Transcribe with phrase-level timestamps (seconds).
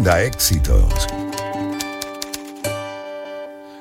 [0.00, 1.06] Agenda Éxitos.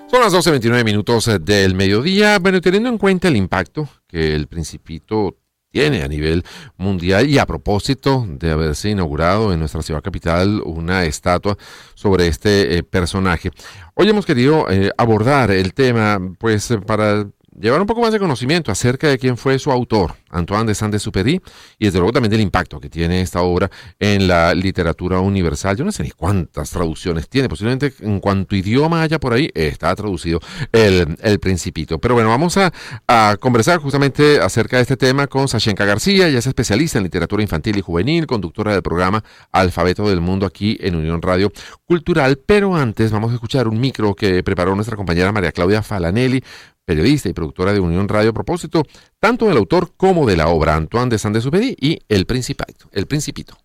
[0.08, 2.40] Son las 12.29 minutos del mediodía.
[2.40, 5.38] Bueno, teniendo en cuenta el impacto que el Principito
[5.72, 6.44] tiene a nivel
[6.76, 11.58] mundial y a propósito de haberse inaugurado en nuestra ciudad capital una estatua
[11.94, 13.52] sobre este eh, personaje.
[13.94, 17.28] Hoy hemos querido eh, abordar el tema pues para
[17.58, 21.42] llevar un poco más de conocimiento acerca de quién fue su autor, Antoine de Saint-Exupéry,
[21.78, 23.70] y desde luego también del impacto que tiene esta obra
[24.00, 25.78] en la literatura universal.
[25.78, 29.96] Yo no sé ni cuántas traducciones tiene, posiblemente en cuanto idioma haya por ahí, está
[29.96, 30.40] traducido
[30.72, 32.00] el, Principito.
[32.00, 36.48] Pero bueno, vamos a, conversar justamente acerca de este tema con Sashenka García, ella es
[36.48, 41.22] especialista en literatura infantil y juvenil, conductora del programa Alfabeto del Mundo aquí en Unión
[41.22, 41.52] Radio
[41.86, 46.44] Cultural, pero antes vamos a escuchar un micro que preparó nuestra compañera María Claudia Falanelli
[46.90, 48.82] periodista y productora de Unión Radio a propósito
[49.20, 52.90] tanto del autor como de la obra Antoine de Saint-Exupéry y El Principito.
[52.92, 53.58] El Principito.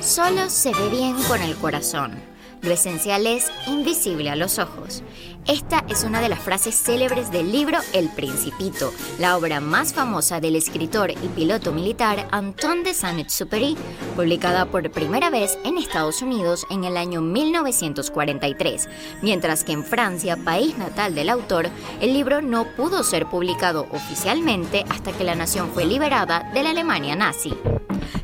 [0.00, 2.31] Solo se ve bien con el corazón.
[2.62, 5.02] Lo esencial es invisible a los ojos.
[5.48, 10.38] Esta es una de las frases célebres del libro El Principito, la obra más famosa
[10.38, 13.76] del escritor y piloto militar Antoine de Saint-Exupéry,
[14.14, 18.88] publicada por primera vez en Estados Unidos en el año 1943,
[19.22, 21.68] mientras que en Francia, país natal del autor,
[22.00, 26.70] el libro no pudo ser publicado oficialmente hasta que la nación fue liberada de la
[26.70, 27.54] Alemania nazi.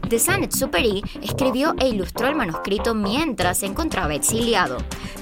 [0.09, 4.15] De Saint-Exupéry escribió e ilustró el manuscrito mientras se encontraba.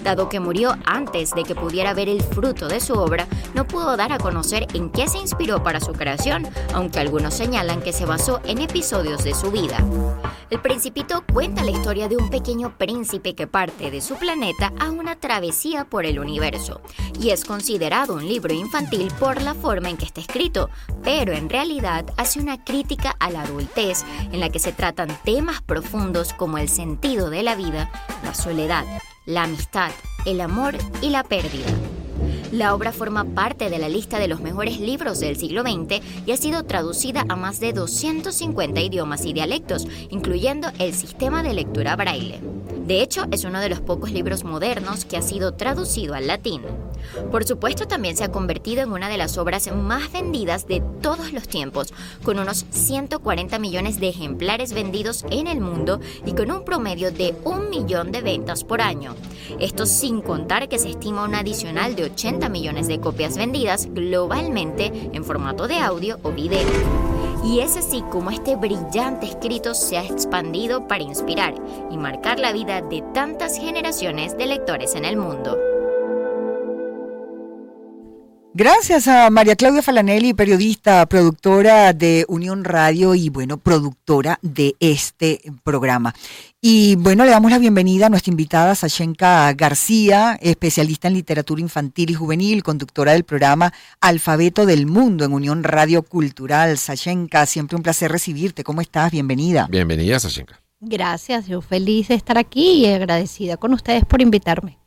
[0.03, 3.97] Dado que murió antes de que pudiera ver el fruto de su obra, no pudo
[3.97, 8.07] dar a conocer en qué se inspiró para su creación, aunque algunos señalan que se
[8.07, 9.85] basó en episodios de su vida.
[10.49, 14.91] El Principito cuenta la historia de un pequeño príncipe que parte de su planeta a
[14.91, 16.81] una travesía por el universo,
[17.21, 20.71] y es considerado un libro infantil por la forma en que está escrito,
[21.03, 25.63] pero en realidad hace una crítica a la adultez en la que se tratan temas
[25.63, 27.91] profundos como el sentido de la vida,
[28.23, 28.85] la soledad,
[29.27, 29.91] la amistad,
[30.25, 31.67] el amor y la pérdida.
[32.53, 36.33] La obra forma parte de la lista de los mejores libros del siglo XX y
[36.33, 41.97] ha sido traducida a más de 250 idiomas y dialectos, incluyendo el sistema de lectura
[41.97, 42.41] braille.
[42.87, 46.63] De hecho, es uno de los pocos libros modernos que ha sido traducido al latín.
[47.33, 51.33] Por supuesto, también se ha convertido en una de las obras más vendidas de todos
[51.33, 51.93] los tiempos,
[52.23, 57.35] con unos 140 millones de ejemplares vendidos en el mundo y con un promedio de
[57.43, 59.17] un millón de ventas por año.
[59.59, 64.93] Esto sin contar que se estima un adicional de 80 millones de copias vendidas globalmente
[65.13, 67.26] en formato de audio o video.
[67.45, 71.55] Y es así como este brillante escrito se ha expandido para inspirar
[71.91, 75.57] y marcar la vida de tantas generaciones de lectores en el mundo.
[78.59, 85.43] Gracias a María Claudia Falanelli, periodista, productora de Unión Radio y, bueno, productora de este
[85.63, 86.15] programa.
[86.63, 92.09] Y, bueno, le damos la bienvenida a nuestra invitada Sashenka García, especialista en literatura infantil
[92.09, 96.79] y juvenil, conductora del programa Alfabeto del Mundo en Unión Radio Cultural.
[96.79, 98.65] Sashenka, siempre un placer recibirte.
[98.65, 99.13] ¿Cómo estás?
[99.13, 99.69] Bienvenida.
[99.71, 100.63] Bienvenida, Sashenka.
[100.81, 104.79] Gracias, yo feliz de estar aquí y agradecida con ustedes por invitarme.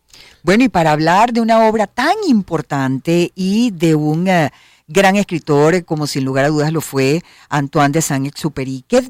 [0.44, 4.52] Bueno, y para hablar de una obra tan importante y de un eh,
[4.88, 9.10] gran escritor, como sin lugar a dudas lo fue Antoine de Saint-Exupéry, ¿qué,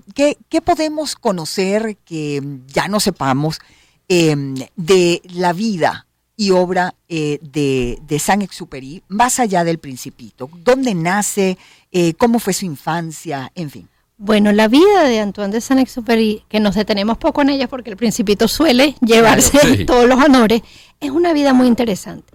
[0.50, 3.60] qué, podemos conocer que ya no sepamos
[4.08, 10.50] em, de la vida y obra eh, de, de Saint-Exupéry, más allá del Principito?
[10.64, 11.58] ¿Dónde nace?
[11.92, 13.52] Eh, ¿Cómo fue su infancia?
[13.56, 13.88] En fin.
[14.22, 17.96] Bueno, la vida de Antoine de Saint-Exupéry, que nos detenemos poco en ella porque el
[17.96, 20.62] principito suele llevarse todos los honores,
[21.00, 22.34] es una vida muy interesante.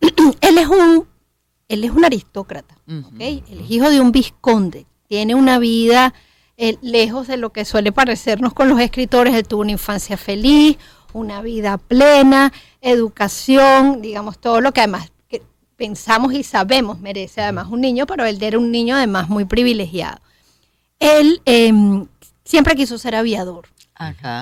[0.40, 1.06] él es un
[1.66, 6.12] él es un aristócrata, Él es hijo de un visconde, tiene una vida
[6.58, 10.76] eh, lejos de lo que suele parecernos con los escritores, él tuvo una infancia feliz,
[11.14, 12.52] una vida plena,
[12.82, 15.10] educación, digamos, todo lo que además
[15.76, 20.20] pensamos y sabemos merece además un niño, pero él era un niño además muy privilegiado
[21.04, 22.06] él em,
[22.44, 23.68] siempre quiso ser aviador.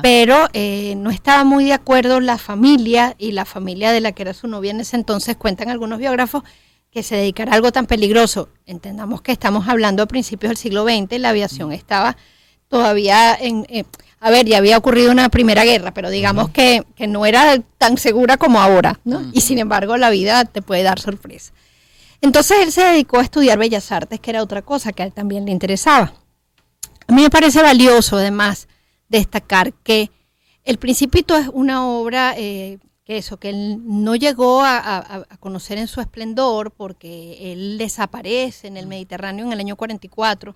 [0.02, 4.22] Pero eh, no estaba muy de acuerdo la familia y la familia de la que
[4.22, 6.42] era su novia en ese entonces, cuentan algunos biógrafos,
[6.90, 8.50] que se dedicara a algo tan peligroso.
[8.66, 12.16] Entendamos que estamos hablando a principios del siglo XX, la aviación estaba
[12.68, 13.66] todavía en...
[13.68, 13.84] Eh,
[14.24, 18.36] a ver, ya había ocurrido una primera guerra, pero digamos que, no era tan segura
[18.36, 19.20] como ahora, ¿no?
[19.32, 21.52] Y sin embargo la vida te puede dar sorpresa.
[22.20, 25.12] Entonces él se dedicó a estudiar bellas artes, que era otra cosa que a él
[25.12, 26.12] también le interesaba.
[27.08, 28.68] A mí me parece valioso, además,
[29.12, 30.10] destacar que
[30.64, 35.88] El Principito es una obra eh, que eso, que él no llegó a, conocer en
[35.88, 40.54] su esplendor porque él desaparece en el Mediterráneo en el año 44.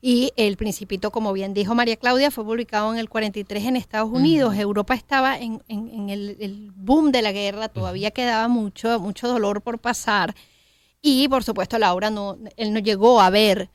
[0.00, 4.10] Y El Principito, como bien dijo María Claudia, fue publicado en el 43 en Estados
[4.10, 4.56] Unidos.
[4.56, 10.34] Europa estaba en, el, boom de la guerra, todavía quedaba mucho, mucho dolor por pasar.
[11.00, 13.70] Y por supuesto, Laura no, él no llegó a ver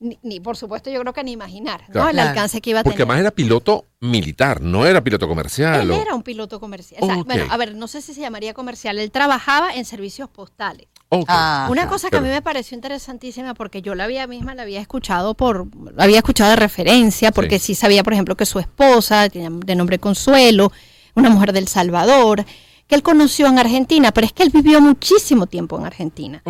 [0.00, 2.08] ni, por supuesto yo creo que ni imaginar ¿no?
[2.08, 2.94] el alcance que iba a tener.
[2.94, 5.82] Porque además era piloto militar, no era piloto comercial.
[5.82, 7.02] Él era un piloto comercial.
[7.26, 8.98] Bueno, a ver, no sé si se llamaría comercial.
[8.98, 10.88] Él trabajaba en servicios postales.
[11.28, 14.62] Ah, Una cosa que a mí me pareció interesantísima porque yo la había misma la
[14.62, 17.74] había escuchado por la había escuchado de referencia porque sí.
[17.74, 20.70] sabía por ejemplo que su esposa de nombre Consuelo
[21.16, 22.44] una mujer del Salvador
[22.90, 26.42] que él conoció en Argentina, pero es que él vivió muchísimo tiempo en Argentina.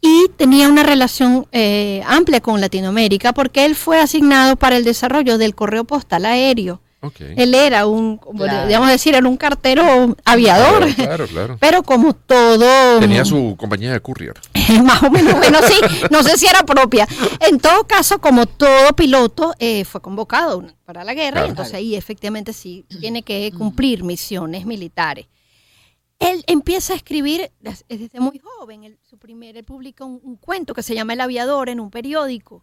[0.00, 5.38] Y tenía una relación eh, amplia con Latinoamérica porque él fue asignado para el desarrollo
[5.38, 6.80] del correo postal aéreo.
[7.36, 8.20] Él era un,
[8.68, 10.94] digamos decir, era un cartero aviador.
[10.94, 13.00] Claro, claro, Pero como todo...
[13.00, 14.34] Tenía su compañía de courier.
[14.84, 15.80] Más o menos, bueno, sí,
[16.10, 17.08] no sé si era propia.
[17.40, 21.96] En todo caso, como todo piloto, eh, fue convocado para la guerra y entonces ahí
[21.96, 25.26] efectivamente sí tiene que cumplir misiones militares
[26.18, 28.98] él empieza a escribir desde muy joven.
[29.08, 32.62] su primer, él publica un, cuento que se llama El aviador en un periódico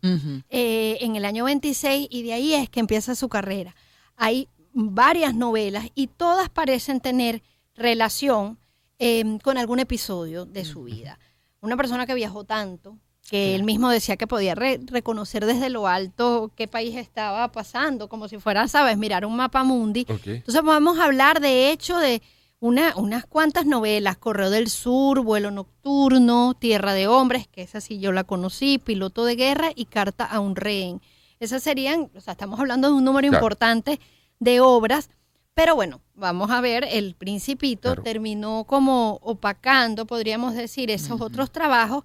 [0.50, 3.76] eh, en el año 26 y de ahí es que empieza su carrera.
[4.18, 7.42] Hay varias novelas y todas parecen tener
[7.76, 8.60] relación
[9.00, 11.18] em, con algún episodio de su vida.
[11.62, 12.98] Una persona que viajó tanto,
[13.30, 18.28] que él mismo decía que podía reconocer desde lo alto qué país estaba pasando, como
[18.28, 20.06] si fuera, sabes, mirar un mapa mundi.
[20.08, 22.22] Entonces podemos hablar de hecho de
[22.60, 28.00] una, unas cuantas novelas, Correo del Sur, Vuelo Nocturno, Tierra de Hombres, que esa sí
[28.00, 31.02] yo la conocí, Piloto de Guerra y Carta a un Rehén.
[31.40, 34.00] Esas serían, o sea, estamos hablando de un número importante
[34.40, 35.10] de obras,
[35.54, 42.04] pero bueno, vamos a ver, El Principito terminó como opacando, podríamos decir, esos otros trabajos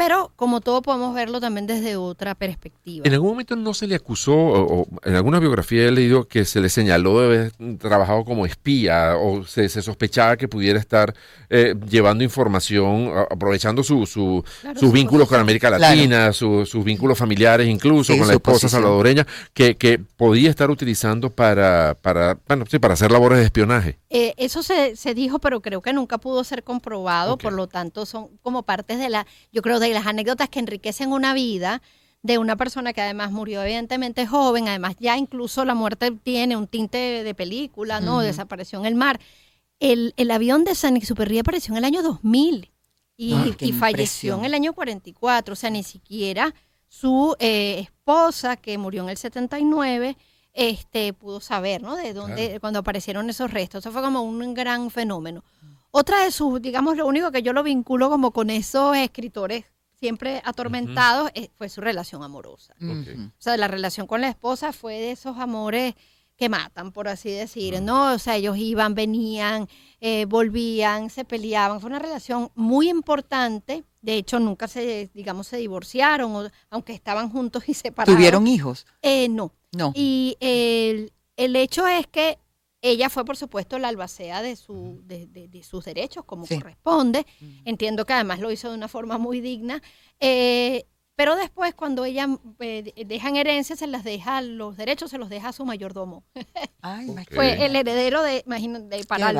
[0.00, 3.06] pero como todo podemos verlo también desde otra perspectiva.
[3.06, 6.62] En algún momento no se le acusó, o, en alguna biografía he leído que se
[6.62, 11.14] le señaló de haber trabajado como espía, o se, sospechaba que pudiera estar
[11.50, 14.42] eh, llevando información, aprovechando su, su,
[14.74, 19.98] sus vínculos con América Latina, sus vínculos familiares incluso, con la esposa salvadoreña, que, que
[19.98, 23.98] podía estar utilizando para, para, bueno, sí, para hacer labores de espionaje.
[24.08, 28.06] Eh, eso se, se, dijo, pero creo que nunca pudo ser comprobado, por lo tanto
[28.06, 31.82] son como partes de la, yo creo, de las anécdotas que enriquecen una vida
[32.22, 36.66] de una persona que además murió evidentemente joven, además ya incluso la muerte tiene un
[36.66, 38.20] tinte de, película, ¿no?
[38.20, 39.20] Desapareció en el mar.
[39.78, 42.70] El, el avión de San Exupéry apareció en el año 2000
[43.16, 46.54] y, ah, y falleció en el año 44, o sea, ni siquiera
[46.88, 50.16] su eh, esposa, que murió en el 79,
[50.52, 51.96] este, pudo saber, ¿no?
[51.96, 53.84] De dónde, cuando aparecieron esos restos.
[53.84, 55.44] Eso fue como un gran fenómeno.
[55.92, 59.64] Otra de sus, digamos, lo único que yo lo vinculo como con esos escritores
[60.00, 62.74] siempre atormentados eh, fue su relación amorosa.
[62.80, 65.94] O sea, la relación con la esposa fue de esos amores
[66.36, 68.14] que matan, por así decir, ¿no?
[68.14, 69.68] O sea, ellos iban, venían,
[70.00, 71.80] eh, volvían, se peleaban.
[71.80, 73.84] Fue una relación muy importante.
[74.00, 78.16] De hecho, nunca se, digamos, se divorciaron, aunque estaban juntos y separados.
[78.16, 78.86] ¿Tuvieron hijos?
[79.02, 79.52] Eh, no.
[79.72, 79.92] No.
[79.94, 82.38] Y el, el hecho es que
[82.82, 87.26] ella fue, por supuesto, la albacea de, su, de, de, sus derechos, como corresponde.
[87.64, 89.82] Entiendo que además lo hizo de una forma muy digna.
[90.18, 90.86] Eh,
[91.20, 92.26] pero después, cuando ella
[92.60, 96.24] eh, deja en herencia, se las deja, los derechos se los deja a su mayordomo.
[97.30, 99.30] Fue el heredero de, imagino, de para,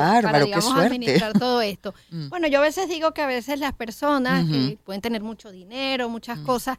[0.43, 1.95] digamos, administrar todo esto.
[2.11, 2.29] Mm.
[2.29, 6.09] Bueno, yo a veces digo que a veces las personas que pueden tener mucho dinero,
[6.09, 6.45] muchas mm.
[6.45, 6.77] cosas,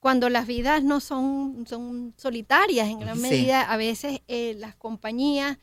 [0.00, 5.58] cuando las vidas no son, son solitarias en gran medida, a veces eh, las compañías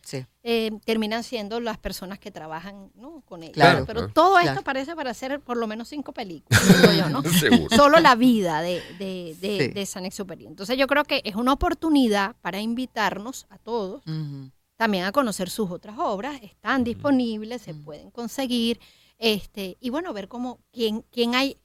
[0.49, 2.89] eh, terminan siendo las personas que trabajan
[3.25, 3.83] con ellas.
[3.85, 6.63] Pero todo esto parece para hacer por lo menos cinco películas,
[6.95, 7.21] yo, ¿no?
[7.75, 10.45] Solo la vida de, de, de, de San Exuperi.
[10.45, 14.03] Entonces yo creo que es una oportunidad para invitarnos a todos
[14.77, 16.39] también a conocer sus otras obras.
[16.41, 18.79] Están disponibles, se pueden conseguir.
[19.17, 21.57] este Y bueno, ver cómo quién, quién hay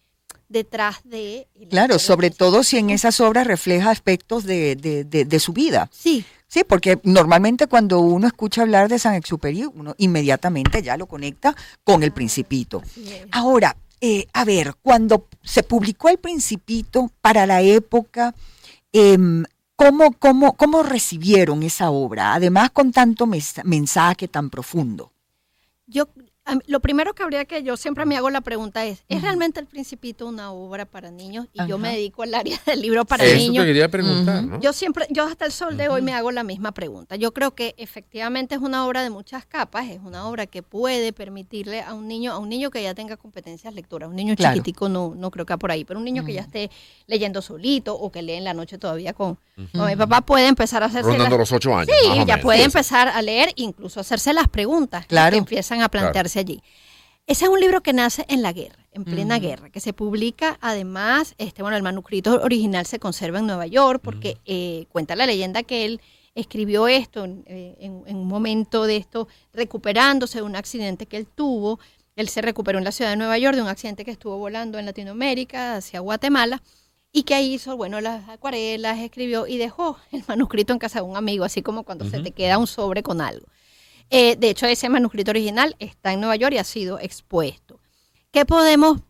[0.48, 1.46] detrás de...
[1.70, 5.88] Claro, sobre todo si en esas obras refleja aspectos de, de, su vida.
[5.92, 6.24] Sí.
[6.52, 11.56] Sí, porque normalmente cuando uno escucha hablar de San Exuperi, uno inmediatamente ya lo conecta
[11.82, 12.82] con el Principito.
[13.30, 18.34] Ahora, eh, a ver, cuando se publicó el Principito para la época,
[18.92, 19.44] em,
[19.76, 22.34] ¿cómo, cómo, cómo recibieron esa obra?
[22.34, 25.10] Además, con tanto mensaje tan profundo.
[25.86, 26.06] Yo
[26.66, 29.66] lo primero que habría que yo siempre me hago la pregunta es, ¿es realmente El
[29.66, 31.46] Principito una obra para niños?
[31.52, 33.56] Y yo me dedico al área del libro para niños.
[33.56, 34.60] Eso te quería preguntar, ¿no?
[34.60, 37.16] Yo siempre, yo hasta el sol de hoy me hago la misma pregunta.
[37.16, 41.12] Yo creo que efectivamente es una obra de muchas capas, es una obra que puede
[41.12, 44.88] permitirle a un niño, a un niño que ya tenga competencias lectoras, un niño chiquitico
[44.88, 46.70] no, no creo que por ahí, pero un niño que ya esté
[47.06, 50.86] leyendo solito o que lee en la noche todavía con, mi papá puede empezar a
[50.86, 51.94] hacerse Rondando los ocho años.
[52.00, 56.62] Sí, ya puede empezar a leer, incluso hacerse las preguntas que empiezan a plantearse allí.
[57.26, 60.58] Ese es un libro que nace en la guerra, en plena guerra, que se publica
[60.60, 65.26] además, este, bueno, el manuscrito original se conserva en Nueva York porque eh, cuenta la
[65.26, 66.00] leyenda que él
[66.34, 71.78] escribió esto eh, en, un momento de esto, recuperándose de un accidente que él tuvo.
[72.16, 74.78] Él se recuperó en la ciudad de Nueva York de un accidente que estuvo volando
[74.78, 76.60] en Latinoamérica hacia Guatemala
[77.12, 81.04] y que ahí hizo, bueno, las acuarelas, escribió y dejó el manuscrito en casa de
[81.04, 83.46] un amigo, así como cuando se te queda un sobre con algo.
[84.14, 87.80] Eh, de hecho, ese manuscrito original está en Nueva York y ha sido expuesto.
[88.30, 89.00] ¿Qué podemos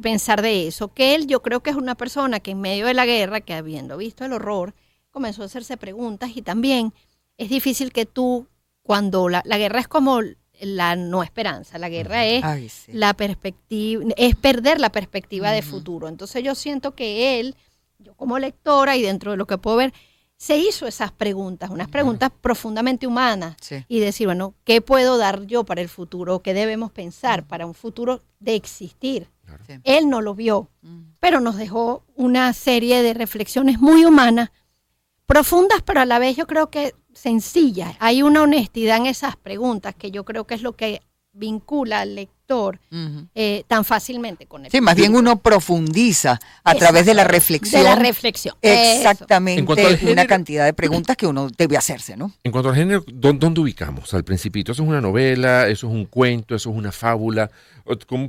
[0.00, 0.94] pensar de eso?
[0.94, 3.52] Que él yo creo que es una persona que en medio de la guerra, que
[3.52, 4.72] habiendo visto el horror,
[5.10, 6.94] comenzó a hacerse preguntas y también
[7.36, 8.46] es difícil que tú,
[8.84, 10.20] cuando la, guerra es como
[10.60, 16.06] la no esperanza, la guerra es la perspectiva, es perder la perspectiva de futuro.
[16.06, 17.56] Entonces yo siento que él,
[17.98, 19.92] yo como lectora y dentro de lo que puedo ver,
[20.36, 23.56] se hizo esas preguntas, unas preguntas profundamente humanas,
[23.88, 26.40] y decir, bueno, ¿qué puedo dar yo para el futuro?
[26.42, 29.28] ¿Qué debemos pensar para un futuro de existir?
[29.84, 30.68] Él no lo vio,
[31.20, 34.50] pero nos dejó una serie de reflexiones muy humanas,
[35.26, 37.96] profundas, pero a la vez yo creo que sencillas.
[38.00, 41.00] Hay una honestidad en esas preguntas que yo creo que es lo que
[41.32, 42.34] vincula al lector
[43.34, 44.70] eh, tan fácilmente con él.
[44.70, 47.82] Sí, más bien uno profundiza a través de la reflexión.
[47.82, 48.54] De la reflexión.
[48.60, 49.64] Exactamente.
[50.10, 52.32] una cantidad de preguntas que uno debe hacerse, ¿no?
[52.44, 54.72] En cuanto al género, ¿dónde, ubicamos al principito?
[54.72, 55.68] ¿Eso es una novela?
[55.68, 56.54] ¿Eso es un cuento?
[56.54, 57.50] ¿Eso es una fábula?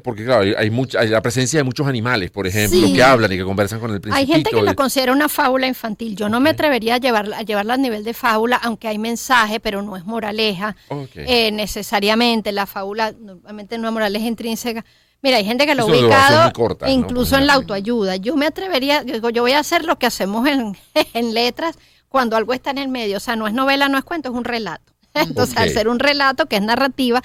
[0.04, 3.44] Porque claro, hay, mucha, la presencia de muchos animales, por ejemplo, que hablan y que
[3.44, 4.18] conversan con el principito.
[4.18, 6.16] Hay gente que lo considera una fábula infantil.
[6.16, 9.60] Yo no me atrevería a llevarla, a llevarla a nivel de fábula, aunque hay mensaje,
[9.60, 10.76] pero no es moraleja
[11.16, 12.52] eh, necesariamente.
[12.52, 14.86] La fábula normalmente no es moraleja intrínseca.
[15.22, 16.52] Mira, hay gente que lo ha ubicado
[16.88, 18.18] incluso en la autoayuda.
[18.18, 20.78] Yo me atrevería, yo, yo voy a hacer lo que hacemos en,
[21.14, 21.78] en letras
[22.10, 23.18] cuando algo está en el medio.
[23.18, 24.94] O sea, no es novela, no es cuento, es un relato.
[25.14, 27.22] Entonces, al ser un relato que es narrativa,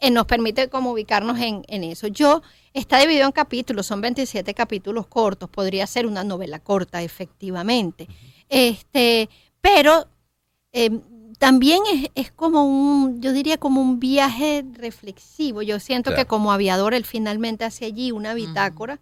[0.00, 2.08] eh, nos permite como ubicarnos en, eso.
[2.08, 8.08] Yo, está dividido en capítulos, son 27 capítulos cortos, podría ser una novela corta, efectivamente.
[8.48, 9.28] Este,
[9.60, 10.08] pero
[10.72, 10.90] eh,
[11.38, 11.82] también
[12.14, 15.62] es, como un, yo diría como un viaje reflexivo.
[15.62, 19.00] Yo siento que como aviador él finalmente hace allí una bitácora,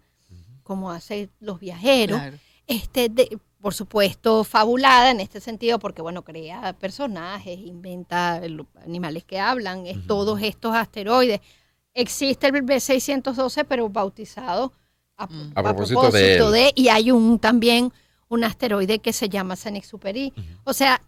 [0.63, 2.21] como hace los viajeros.
[2.65, 8.41] Este, de, por supuesto, fabulada en este sentido, porque, bueno, crea personajes, inventa
[8.85, 11.39] animales que hablan, es todos estos asteroides.
[11.93, 14.73] Existe el B612, pero bautizado
[15.15, 15.53] a, mm.
[15.53, 17.93] propósito, de, y hay un también
[18.27, 20.33] un asteroide que se llama Saint-Exupéry.
[20.63, 21.01] O sea,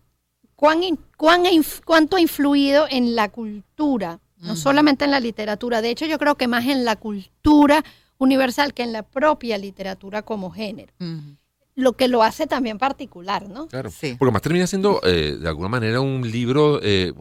[0.55, 0.81] ¿cuán,
[1.17, 1.43] cuán,
[1.85, 6.35] cuánto ha influido en la cultura, no solamente en la literatura, de hecho yo creo
[6.35, 7.83] que más en la cultura
[8.17, 10.93] universal que en la propia literatura como género.
[11.77, 13.67] Lo que lo hace también particular, ¿no?
[13.67, 14.15] Claro, sí.
[14.17, 17.11] porque más termina siendo eh, de alguna manera un libro eh,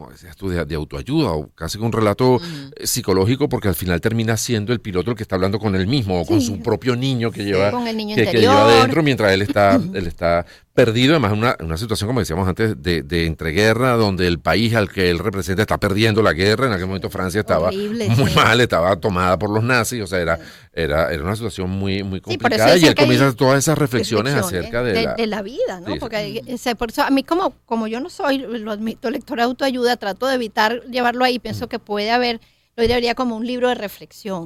[0.65, 2.39] de, autoayuda o casi un relato
[2.77, 5.87] eh, psicológico porque al final termina siendo el piloto el que está hablando con él
[5.87, 10.07] mismo o con su propio niño que lleva, que, lleva adentro mientras él está, él
[10.07, 10.45] está
[10.75, 14.91] perdido, además una, una situación, como decíamos antes, de, de, entreguerra, donde el país al
[14.91, 16.67] que él representa está perdiendo la guerra.
[16.67, 20.37] En aquel momento Francia estaba muy mal, estaba tomada por los nazis, o sea, era,
[20.73, 22.77] era, era una situación muy, muy complicada.
[22.77, 25.95] y él comienza todas esas reflexiones, acerca de, la, vida, ¿no?
[25.95, 26.43] Porque
[26.77, 30.27] por eso a mí como, como yo no soy, lo admito, lector de autoayuda, trato
[30.27, 31.69] de evitar llevarlo ahí, pienso mm.
[31.69, 32.41] que puede haber,
[32.75, 34.45] lo debería como un libro de reflexión,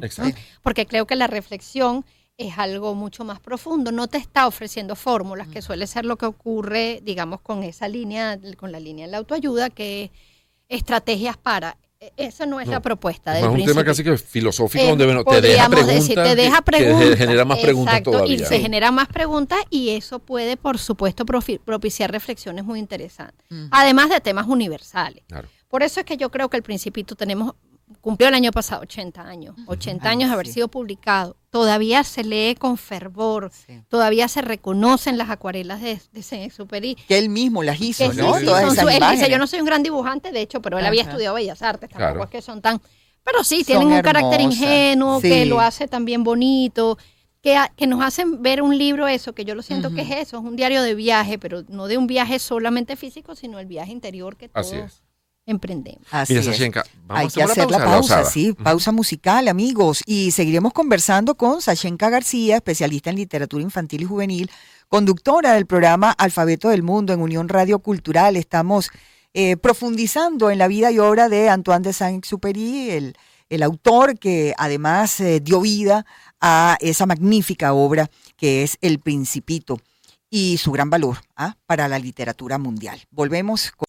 [0.61, 2.05] porque creo que la reflexión
[2.39, 6.25] es algo mucho más profundo, no te está ofreciendo fórmulas, que suele ser lo que
[6.25, 10.11] ocurre, digamos, con esa línea, con la línea de la autoayuda, que es
[10.69, 11.77] estrategias para.
[11.99, 15.41] E, Esa no es la propuesta del Es un tema casi que filosófico donde te
[15.41, 16.07] deja preguntas.
[16.07, 17.17] te deja preguntas.
[17.17, 18.35] genera más preguntas todavía.
[18.35, 23.45] Y se generan más preguntas y eso puede, por supuesto, propiciar reflexiones muy interesantes.
[23.69, 25.23] Además de temas universales.
[25.67, 27.53] Por eso es que yo creo que el Principito tenemos
[28.09, 31.37] cumplió el año pasado 80 años, 80 años de haber sido publicado.
[31.51, 33.51] Todavía se lee con fervor,
[33.87, 36.95] todavía se reconocen las acuarelas de, de Saint-Exupéry.
[37.07, 38.41] Que él mismo las hizo, ¿no?
[38.41, 41.03] Todas esas él dice, yo no soy un gran dibujante, de hecho, pero él había
[41.03, 42.81] estudiado Bellas Artes, tampoco es que son tan...
[43.23, 46.97] Pero sí, tienen un carácter ingenuo, que lo hace también bonito,
[47.43, 50.39] que, que, nos hacen ver un libro eso, que yo lo siento que es eso,
[50.39, 53.91] es un diario de viaje, pero no de un viaje solamente físico, sino el viaje
[53.91, 55.03] interior que todos
[55.49, 56.07] emprendemos.
[56.11, 56.45] Así Mira, es.
[56.47, 60.01] Sashenka, vamos Hay a que hacer la pausa, sí, pausa musical, amigos.
[60.05, 64.51] Y seguiremos conversando con Sashenka García, especialista en literatura infantil y juvenil,
[64.87, 68.37] conductora del programa Alfabeto del Mundo en Unión Radio Cultural.
[68.37, 68.89] Estamos
[69.33, 73.15] eh, profundizando en la vida y obra de Antoine de Saint-Exupéry, el,
[73.49, 76.05] el autor que además eh, dio vida
[76.39, 79.79] a esa magnífica obra que es El Principito
[80.29, 81.55] y su gran valor ¿ah?
[81.65, 83.01] para la literatura mundial.
[83.11, 83.88] Volvemos con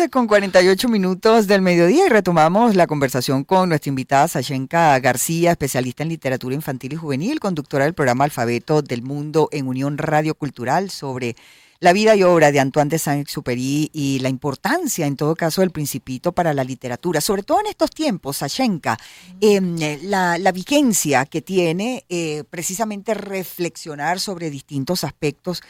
[0.00, 5.50] 12 con 48 minutos del mediodía y retomamos la conversación con nuestra invitada Sashenka García,
[5.50, 10.34] especialista en literatura infantil y juvenil, conductora del programa Alfabeto del Mundo en Unión Radio
[10.34, 11.36] Cultural sobre
[11.80, 15.70] la vida y obra de Antoine de Saint-Exupéry y la importancia, en todo caso, del
[15.70, 18.96] Principito para la literatura, sobre todo en estos tiempos, Sashenka,
[19.42, 25.62] em, la, vigencia que tiene eh, precisamente reflexionar sobre distintos aspectos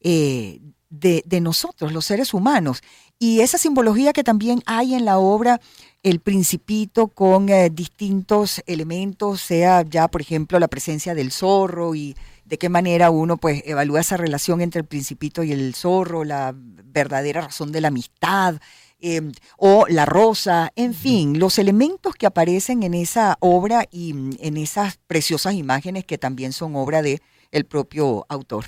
[0.00, 0.58] eh,
[0.90, 2.82] de, nosotros, los seres humanos.
[3.18, 5.60] Y esa simbología que también hay en la obra,
[6.02, 12.14] el principito con eh, distintos elementos, sea ya, por ejemplo, la presencia del zorro y
[12.44, 16.54] de qué manera uno pues evalúa esa relación entre el principito y el zorro, la
[16.54, 18.60] verdadera razón de la amistad,
[19.00, 24.36] em, o la rosa, en fin, los elementos que aparecen en esa obra y mm,
[24.40, 28.66] en esas preciosas imágenes que también son obra de el propio autor.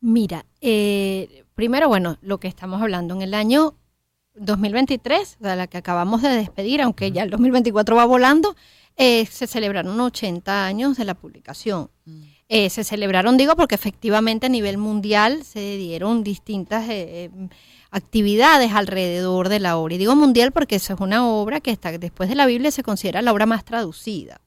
[0.00, 3.74] Mira, eh, primero, bueno, lo que estamos hablando en el año
[4.34, 8.56] 2023, o la que acabamos de despedir, aunque ya el 2024 va volando,
[8.96, 11.90] eh, se celebraron 80 años de la publicación.
[12.04, 12.22] Mm.
[12.48, 16.86] Eh, se celebraron, digo, porque efectivamente a nivel mundial se dieron distintas
[17.90, 19.94] actividades alrededor de la obra.
[19.94, 22.82] Y digo mundial porque eso es una obra que está después de la Biblia se
[22.82, 24.38] considera la obra más traducida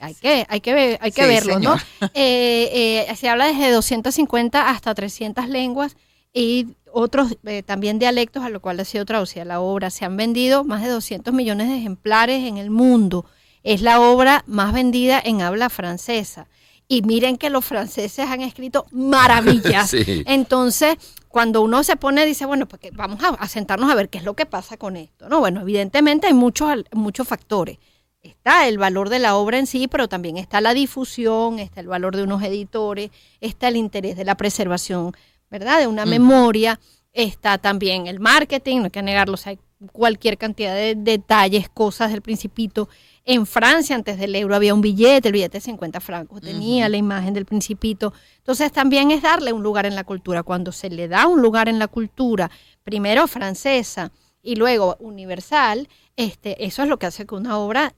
[0.00, 1.76] hay que, hay que, hay que verlo, ¿no?
[2.14, 5.96] Eh, eh, se habla desde 250 hasta 300 lenguas
[6.32, 9.90] y otros eh, también dialectos a lo cual ha sido traducida la obra.
[9.90, 13.26] Se han vendido más de 200 millones de ejemplares en el mundo.
[13.62, 16.48] Es la obra más vendida en habla francesa.
[16.88, 19.94] Y miren que los franceses han escrito maravillas.
[20.26, 20.96] Entonces,
[21.28, 24.24] cuando uno se pone, dice, bueno, pues vamos a, a, sentarnos a ver qué es
[24.24, 25.28] lo que pasa con esto.
[25.28, 27.78] No, bueno, evidentemente hay muchos, muchos factores
[28.22, 31.88] está el valor de la obra en sí, pero también está la difusión, está el
[31.88, 35.12] valor de unos editores, está el interés de la preservación,
[35.50, 35.80] ¿verdad?
[35.80, 36.78] De una memoria,
[37.12, 39.58] está también el marketing, no hay que negarlo, hay
[39.92, 42.88] cualquier cantidad de detalles, cosas del principito.
[43.24, 46.96] En Francia, antes del euro, había un billete, el billete de 50 francos, tenía la
[46.96, 48.12] imagen del principito.
[48.38, 50.42] Entonces también es darle un lugar en la cultura.
[50.42, 52.50] Cuando se le da un lugar en la cultura,
[52.82, 57.94] primero francesa y luego universal, este, eso es lo que hace que una obra,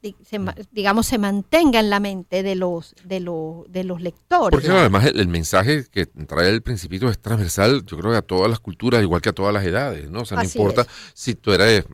[0.70, 4.50] digamos, se mantenga en la mente de los, de los, de los lectores.
[4.50, 8.48] Porque además el, mensaje que trae el principito es transversal, yo creo que a todas
[8.48, 10.20] las culturas, igual que a todas las edades, ¿no?
[10.20, 11.84] O sea, no importa si tú eres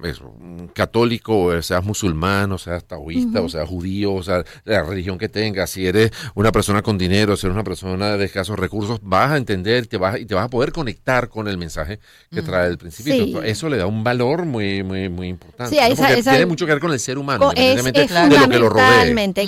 [0.75, 5.29] católico, o seas musulmán, o seas taoísta, o seas judío, o sea, la religión que
[5.29, 9.31] tengas, si eres una persona con dinero, si eres una persona de escasos recursos, vas
[9.31, 12.01] a entender te vas, y te vas a poder conectar con el mensaje
[12.31, 13.43] que trae el principito.
[13.43, 15.75] Eso le da un valor muy, muy, muy importante.
[15.75, 15.81] Sí,
[16.23, 18.75] tiene mucho que ver con el ser humano, es, de lo que lo.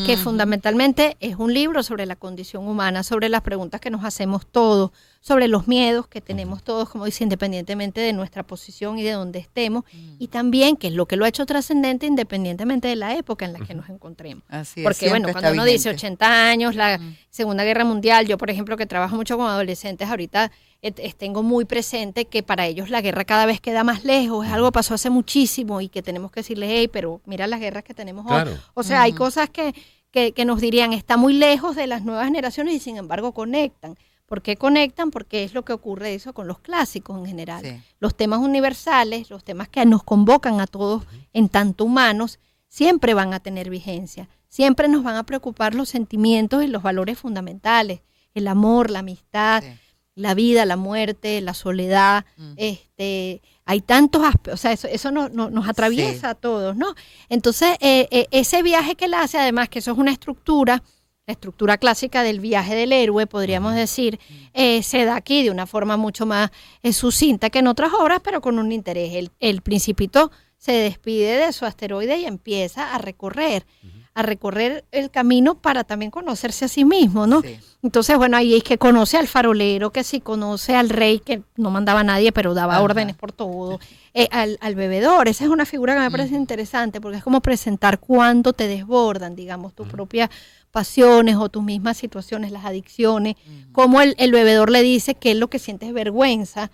[0.06, 4.46] Que fundamentalmente es un libro sobre la condición humana, sobre las preguntas que nos hacemos
[4.46, 9.12] todos, sobre los miedos que tenemos todos, como dice, independientemente de nuestra posición y de
[9.12, 9.84] donde estemos,
[10.18, 13.52] y también que es lo que lo ha hecho trascendente independientemente de la época en
[13.52, 14.42] la que nos encontremos.
[14.82, 18.86] Porque bueno, cuando uno dice 80 años, la Segunda Guerra Mundial, yo por ejemplo que
[18.86, 20.50] trabajo mucho con adolescentes ahorita,
[21.18, 24.68] tengo muy presente que para ellos la guerra cada vez queda más lejos, es algo
[24.68, 27.92] que pasó hace muchísimo y que tenemos que decirles, hey, pero mira las guerras que
[27.92, 28.50] tenemos hoy.
[28.72, 29.74] O sea, hay cosas que,
[30.10, 33.96] que, nos dirían, está muy lejos de las nuevas generaciones y sin embargo conectan.
[34.30, 35.10] ¿Por qué conectan?
[35.10, 37.82] Porque es lo que ocurre eso con los clásicos en general.
[37.98, 42.38] Los temas universales, los temas que nos convocan a todos en tanto humanos,
[42.68, 44.28] siempre van a tener vigencia.
[44.48, 49.64] Siempre nos van a preocupar los sentimientos y los valores fundamentales, el amor, la amistad,
[50.14, 55.28] la vida, la muerte, la soledad, este, hay tantos aspectos, o sea, eso, eso no,
[55.28, 56.94] nos atraviesa a todos, ¿no?
[57.28, 60.84] Entonces, eh, eh, ese viaje que él hace, además que eso es una estructura,
[61.26, 64.18] la estructura clásica del viaje del héroe, podríamos decir,
[64.52, 66.50] eh, se da aquí de una forma mucho más
[66.92, 69.14] sucinta que en otras obras, pero con un interés.
[69.14, 73.64] El, el principito se despide de su asteroide y empieza a recorrer
[74.14, 77.42] a recorrer el camino para también conocerse a sí mismo, ¿no?
[77.82, 81.70] Entonces, bueno, ahí es que conoce al farolero, que sí conoce al rey, que no
[81.70, 83.78] mandaba a nadie, pero daba órdenes por todo,
[84.12, 85.28] eh, al, bebedor.
[85.28, 89.36] Esa es una figura que me parece interesante, porque es como presentar cuando te desbordan,
[89.36, 90.28] digamos, tus propias
[90.70, 93.36] pasiones o tus mismas situaciones, las adicciones,
[93.72, 96.70] como el, bebedor le dice que es lo que siente es vergüenza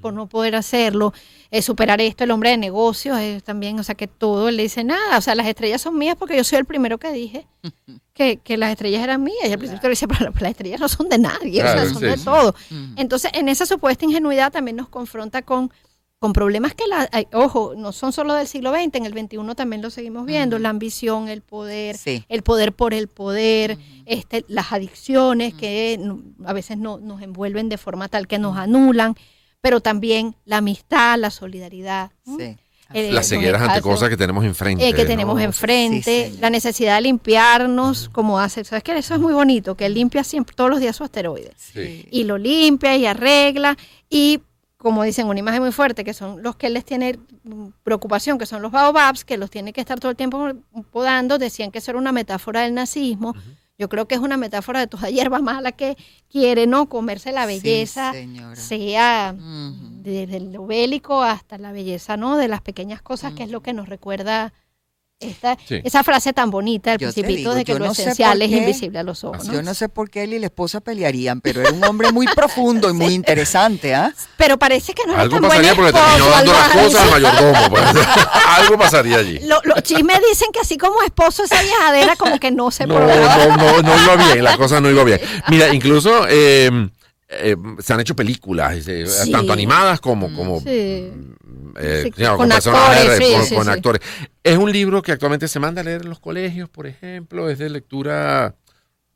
[0.00, 1.12] por no poder hacerlo,
[1.50, 4.64] eh, superar esto, el hombre de negocios es también, o sea, que todo, él le
[4.64, 7.46] dice nada, o sea, las estrellas son mías porque yo soy el primero que dije
[8.12, 11.08] que, las estrellas eran mías, y al principio le dice, pero las estrellas no son
[11.08, 12.54] de nadie, o sea, son de todo.
[12.96, 15.70] Entonces, en esa supuesta ingenuidad también nos confronta con
[16.18, 19.82] con problemas que, la, ojo, no son solo del siglo XX, en el XXI también
[19.82, 21.96] lo seguimos viendo, la ambición, el poder,
[22.28, 26.00] el poder por el poder, este, las adicciones que
[26.44, 29.14] a veces no, nos envuelven de forma tal que nos anulan,
[29.60, 32.10] pero también la amistad, la solidaridad.
[32.24, 32.56] Sí.
[32.94, 34.88] Eh, Las cegueras los ante cosas que tenemos enfrente.
[34.88, 35.08] eh, que ¿no?
[35.08, 39.74] tenemos enfrente, Sí, la necesidad de limpiarnos, como hace, sabes que eso es muy bonito,
[39.76, 42.06] que él limpia siempre todos los días su asteroide Sí.
[42.10, 43.76] y lo limpia y arregla
[44.08, 44.40] y
[44.78, 47.18] como dicen una imagen muy fuerte que son los que les tiene
[47.82, 50.52] preocupación que son los baobabs que los tiene que estar todo el tiempo
[50.90, 53.34] podando decían que eso era una metáfora del nazismo.
[53.76, 55.96] Yo creo que es una metáfora de toda hierba mala que
[56.30, 58.12] quiere no comerse la belleza
[58.54, 63.62] sea desde lo bélico hasta la belleza no de las pequeñas cosas que es lo
[63.62, 64.52] que nos recuerda
[65.20, 65.80] esta, Sí.
[65.82, 68.56] esa frase tan bonita del Yo principito digo, de que lo no esencial es qué.
[68.56, 69.52] invisible a los ojos ¿no?
[69.54, 72.26] Yo no sé por qué él y la esposa pelearían, pero era un hombre muy
[72.26, 74.14] profundo y muy interesante, ¿ah?
[74.36, 77.02] pero parece que no era Algo tan buen pasaría porque terminó esposo, dando las cosas
[77.02, 77.70] al mayordomo.
[77.70, 77.84] pues.
[78.58, 79.38] Algo pasaría allí.
[79.40, 83.00] Lo- los chismes dicen que así como esposo esa viajadera como que no se No,
[83.00, 83.06] no,
[83.56, 85.20] no, no iba bien, la cosa no iba bien.
[85.48, 86.70] Mira, incluso eh,
[87.28, 89.32] eh, se han hecho películas, eh, Sí.
[89.32, 91.10] tanto animadas como, como Sí.
[91.80, 93.70] Eh, Sí, con actores, sí, con, sí, con sí.
[93.70, 94.02] actores.
[94.42, 97.58] Es un libro que actualmente se manda a leer en los colegios, por ejemplo, es
[97.58, 98.54] de lectura,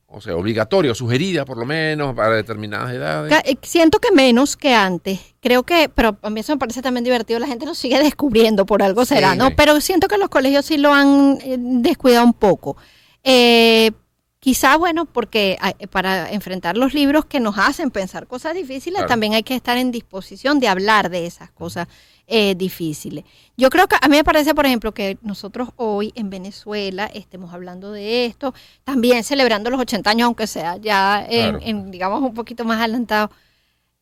[0.06, 3.32] o sea, obligatorio, sugerida por lo menos para determinadas edades.
[3.44, 5.18] Eh, Siento que menos que antes.
[5.40, 7.38] Creo que, pero a mí eso me parece también divertido.
[7.40, 9.14] La gente lo sigue descubriendo, por algo Sí.
[9.14, 9.50] será, ¿no?
[9.56, 12.76] Pero siento que los colegios sí lo han eh, descuidado un poco.
[13.24, 13.92] Eh,
[14.40, 15.56] quizá, bueno, porque
[15.90, 19.08] para enfrentar los libros que nos hacen pensar cosas difíciles, Claro.
[19.08, 21.86] también hay que estar en disposición de hablar de esas cosas
[22.34, 23.24] eh, difíciles.
[23.58, 27.52] Yo creo que a mí me parece, por ejemplo, que nosotros hoy en Venezuela estemos
[27.52, 31.58] hablando de esto, también celebrando los 80 años, aunque sea ya en, Claro.
[31.62, 33.30] en, digamos, un poquito más adelantado.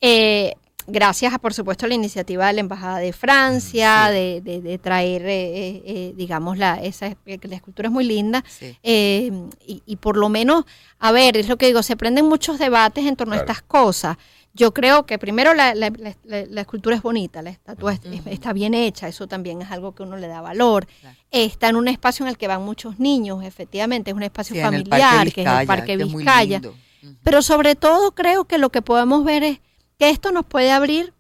[0.01, 0.55] Eh,
[0.87, 5.23] gracias a, por supuesto, la iniciativa de la Embajada de Francia, de, de- de traer,
[5.27, 8.45] eh, eh, digamos, la, esa, la escultura es muy linda.
[8.49, 8.77] Sí.
[8.83, 9.31] Eh,
[9.67, 10.65] y, y por lo menos,
[10.99, 13.49] a ver, es lo que digo, se prenden muchos debates en torno Claro.
[13.49, 14.17] a estas cosas.
[14.53, 18.01] Yo creo que primero la, la- la- la- la escultura es bonita, la estatua es-
[18.05, 20.87] es- está bien hecha, eso también es algo que uno le da valor.
[21.01, 21.17] Claro.
[21.31, 24.61] Está en un espacio en el que van muchos niños, efectivamente, es un espacio Sí,
[24.63, 26.61] familiar, que es el Parque que es muy Vizcaya.
[27.23, 29.61] Pero sobre todo creo que lo que podemos ver es
[29.99, 31.15] que esto nos puede abrir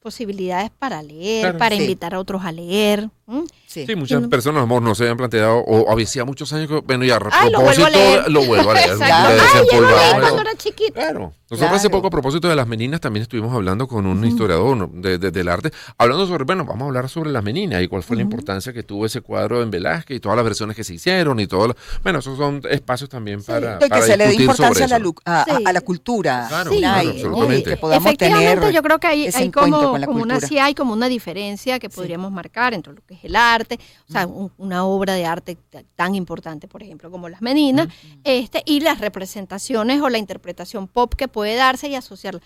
[0.00, 1.58] posibilidades para leer, Claro.
[1.58, 1.82] para Sí.
[1.82, 3.10] invitar a otros a leer.
[3.28, 3.44] ¿M?
[3.66, 3.84] Sí.
[3.86, 7.04] Sí, muchas no- personas, amor, no se habían planteado, o había muchos años que, bueno,
[7.04, 8.30] ya a Ay, lo vuelvo a propósito, leer.
[8.30, 8.90] lo vuelvo a leer.
[9.00, 10.92] Ay, yo lo leí desempolvamos cuando era chiquito.
[10.94, 11.32] Claro.
[11.50, 11.98] Nosotros hace Claro.
[11.98, 14.90] poco, a propósito de las meninas, también estuvimos hablando con un historiador ¿no?
[14.92, 18.02] de- de- del arte, hablando sobre, bueno, vamos a hablar sobre las meninas y cuál
[18.02, 20.94] fue la importancia que tuvo ese cuadro en Velázquez y todas las versiones que se
[20.94, 21.68] hicieron y todo.
[21.68, 24.88] lo- Bueno, esos son espacios también para, De que para se le dé importancia a
[24.88, 25.64] la, a, a- Sí.
[25.64, 26.46] a la cultura.
[26.48, 27.70] Claro, Sí, claro, absolutamente.
[27.70, 30.92] Que podamos Efectivamente, tener yo creo que hay, hay como, como una, sí hay como
[30.92, 33.78] una diferencia que podríamos marcar entre lo que es el arte,
[34.08, 35.56] o sea, un- una obra de arte
[35.96, 37.88] tan importante, por ejemplo, como Las Meninas,
[38.24, 42.40] este, y las representaciones o la interpretación pop que puede darse y asociarla.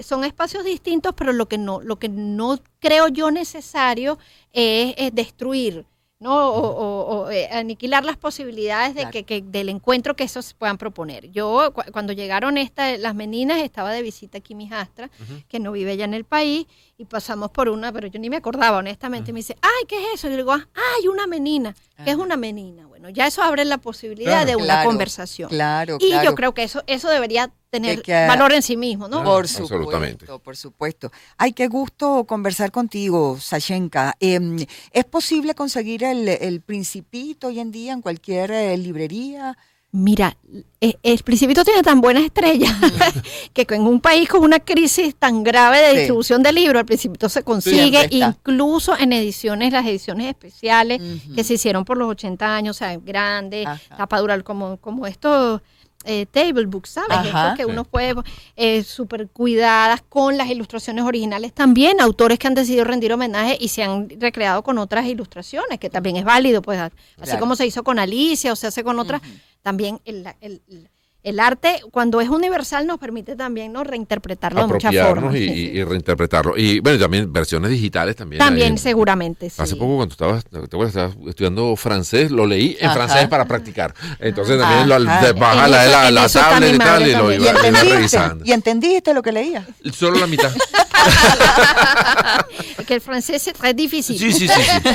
[0.00, 4.18] Son espacios distintos, pero lo que no, lo que no creo yo necesario
[4.52, 5.86] es, es destruir.
[6.20, 6.48] ¿No?
[6.50, 9.12] O, o- o, eh, aniquilar las posibilidades de Claro.
[9.12, 11.30] que, que del encuentro que esos puedan proponer.
[11.30, 15.10] Yo, cu- cuando llegaron esta, las meninas, estaba de visita aquí mi hijastra,
[15.48, 18.36] que no vive ya en el país, y pasamos por una, pero yo ni me
[18.36, 20.26] acordaba, honestamente, y me dice, ay, ¿qué es eso?
[20.26, 20.66] Y yo digo, ah,
[20.98, 21.74] ay, una menina.
[22.04, 22.86] ¿Qué es una menina?
[22.86, 24.46] Bueno, ya eso abre la posibilidad Claro.
[24.46, 25.48] de una Claro, conversación.
[25.50, 29.22] Claro, y yo creo que eso, eso debería tener que- valor en sí mismo, ¿no?
[29.22, 30.26] Por absolutamente.
[30.26, 31.12] supuesto, por supuesto.
[31.36, 34.14] Ay, qué gusto conversar contigo, Sashenka.
[34.20, 39.56] Em, ¿Es posible conseguir el, el Principito hoy en día en cualquier eh, librería?
[39.90, 40.36] Mira,
[40.82, 42.70] eh, el Principito tiene tan buenas estrellas
[43.54, 45.96] que en un país con una crisis tan grave de Sí.
[45.96, 51.00] distribución de libros, el Principito se consigue, incluso en ediciones, las ediciones especiales
[51.34, 53.96] que se hicieron por los 80 años, o sea, grande, Ajá.
[53.96, 55.62] tapa dura, como, como estos
[56.04, 57.10] eh, table books, ¿sabes?
[57.10, 57.26] Ajá.
[57.52, 57.70] Estos que Sí.
[57.70, 58.14] uno puede,
[58.56, 63.68] eh, súper cuidadas, con las ilustraciones originales también, autores que han decidido rendir homenaje y
[63.68, 67.40] se han recreado con otras ilustraciones, que también es válido, pues, así Claro.
[67.40, 69.20] como se hizo con Alicia o se hace con otras,
[69.62, 70.88] también el, el- el-
[71.28, 73.84] el arte, cuando es universal, nos permite también ¿no?
[73.84, 75.34] reinterpretarlo de muchas formas.
[75.34, 76.56] y, sí, y- reinterpretarlo.
[76.56, 78.38] Y bueno, y también versiones digitales también.
[78.38, 79.60] También, seguramente, sí.
[79.60, 82.94] Hace poco cuando estabas, te acuerdas, estabas estudiando francés, lo leí en Ajá.
[82.96, 83.94] francés para practicar.
[84.18, 85.32] Entonces también lo, Ajá.
[85.34, 87.40] baja En la, eso- la, tablet y tal y lo también.
[87.40, 87.52] ¿Y iba,
[87.94, 88.44] revisando.
[88.44, 89.66] ¿Y entendiste lo que leía?
[89.92, 90.50] Solo la mitad.
[92.86, 94.18] que el francés es très difícil.
[94.18, 94.50] Sí, sí, sí.
[94.54, 94.90] sí.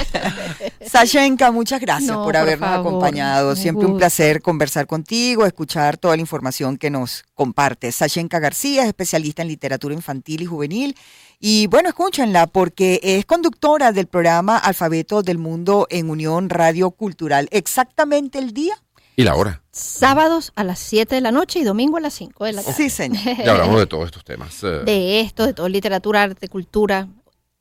[0.90, 3.56] Sashenka, muchas gracias No, por habernos acompañado.
[3.56, 7.96] Siempre un placer conversar contigo, escuchar toda la información que nos compartes.
[7.96, 10.96] Sashenka García es especialista en literatura infantil y juvenil.
[11.40, 17.48] Y bueno, escúchenla porque es conductora del programa Alfabeto del Mundo en Unión Radio Cultural.
[17.52, 18.76] Exactamente el día
[19.16, 19.62] ¿Y la hora?
[19.72, 22.76] Sábados a las 7 de la noche y domingo a las 5 de la tarde.
[22.76, 23.22] Sí, señor.
[23.24, 24.64] Ya hablamos de todos estos temas.
[24.64, 24.82] eh.
[24.86, 27.08] De esto, de todo, literatura, arte, cultura.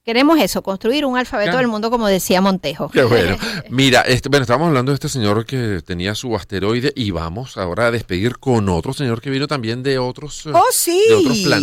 [0.05, 2.88] Queremos eso, construir un alfabeto del mundo, como decía Montejo.
[2.91, 3.37] Qué bueno.
[3.71, 7.87] Mira, este, bueno, estábamos hablando de este señor que tenía su asteroide y vamos ahora
[7.87, 11.01] a despedir con otro señor que vino también de otros, eh, Oh, sí.
[11.09, 11.61] de otros planetas.